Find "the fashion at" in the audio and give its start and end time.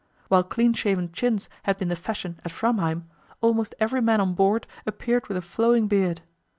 1.89-2.49